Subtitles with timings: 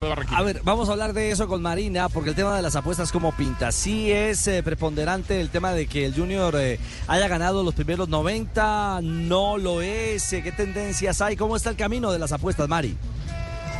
[0.00, 3.10] A ver, vamos a hablar de eso con Marina, porque el tema de las apuestas
[3.10, 3.72] como pinta.
[3.72, 6.78] Sí es eh, preponderante el tema de que el Junior eh,
[7.08, 10.32] haya ganado los primeros 90, no lo es.
[10.32, 11.34] Eh, ¿Qué tendencias hay?
[11.34, 12.96] ¿Cómo está el camino de las apuestas, Mari?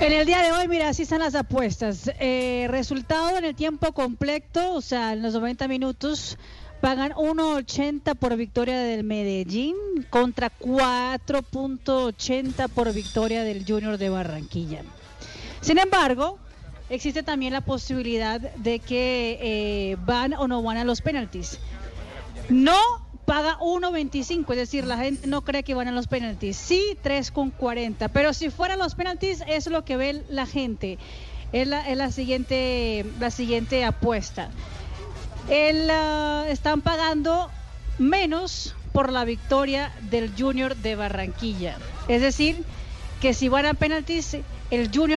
[0.00, 2.10] En el día de hoy, mira, así están las apuestas.
[2.68, 6.38] resultado en el tiempo completo, o sea, en los 90 minutos,
[6.80, 9.76] pagan 1.80 por victoria del Medellín
[10.08, 14.82] contra 4.80 por victoria del Junior de Barranquilla.
[15.60, 16.38] Sin embargo,
[16.88, 21.58] existe también la posibilidad de que eh, van o no van a los penaltis.
[22.48, 22.78] No
[23.26, 26.56] paga 1.25, es decir, la gente no cree que van a los penaltis.
[26.56, 30.98] Sí, 3.40, pero si fueran los penaltis es lo que ve la gente.
[31.52, 34.50] Es la, siguiente, la siguiente apuesta.
[35.48, 37.50] El, ah, están pagando
[37.98, 41.76] menos por la victoria del Junior de Barranquilla.
[42.08, 42.64] Es decir,
[43.20, 44.36] que si van a penaltis,
[44.70, 45.16] el Junior...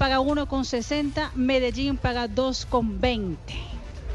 [0.00, 1.32] Paga 1,60.
[1.34, 3.36] Medellín paga 2,20.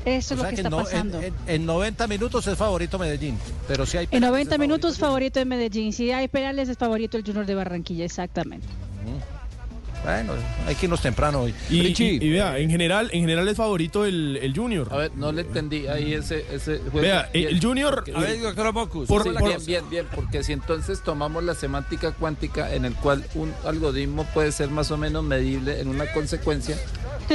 [0.03, 1.21] Eso es lo que, está pasando.
[1.45, 5.93] En, 90 minutos es favorito Medellín, pero si hay En 90 minutos favorito de Medellín,
[5.93, 8.65] si hay penales es favorito el Junior de Barranquilla, exactamente.
[10.05, 10.33] Bueno,
[10.67, 11.53] hay que irnos temprano hoy.
[11.69, 14.87] Y, vea, en general, en general es favorito el, el, Junior.
[14.91, 17.01] A ver, no le entendí ahí ese, ese juego.
[17.01, 18.03] Vea, el Junior.
[18.13, 19.07] a ver, doctor Mocus.
[19.07, 23.51] Por, bien, bien, bien, porque si entonces tomamos la semántica cuántica en el cual un
[23.65, 26.77] algoritmo puede ser más o menos medible en una consecuencia,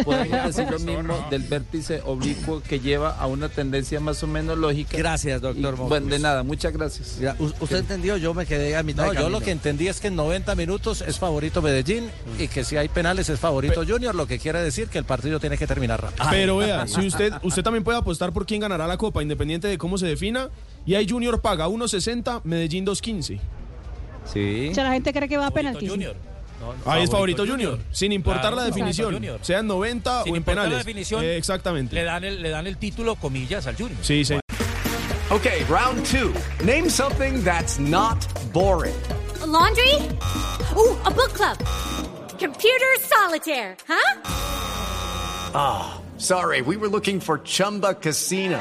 [0.05, 4.59] podemos decir lo mismo del vértice oblicuo que lleva a una tendencia más o menos
[4.59, 4.97] lógica.
[4.97, 5.89] Gracias, doctor Mocus.
[5.89, 7.19] Bueno, de nada, muchas gracias.
[7.39, 8.17] ¿Usted entendió?
[8.17, 11.03] Yo me quedé a mitad No, yo lo que entendí es que en 90 minutos
[11.07, 14.89] es favorito Medellín y que si hay penales es favorito Junior, lo que quiere decir
[14.89, 16.27] que el partido tiene que terminar rápido.
[16.31, 19.79] Pero vea, si usted, usted también puede apostar por quién ganará la Copa, independiente de
[19.79, 20.51] cómo se defina,
[20.87, 23.41] y ahí Junior paga 1.60, Medellín 2.15.
[24.25, 24.69] Sí.
[24.71, 25.51] O sea, la gente cree que va a
[26.61, 26.87] penaltis.
[26.87, 30.73] ahí es favorito Junior, sin importar la definición, sean 90 o en penales.
[30.73, 31.95] La definición, eh, exactamente.
[31.95, 33.99] Le dan, el, le dan el título, comillas, al Junior.
[34.03, 34.39] Sí, sí.
[35.31, 36.35] Ok, round two.
[36.65, 38.19] Name something that's not
[38.53, 38.95] boring.
[39.43, 39.95] A laundry?
[40.77, 41.57] Ooh, a book club.
[42.39, 44.21] Computer solitaire, huh?
[45.55, 48.61] Ah, oh, sorry, we were looking for Chumba Casino.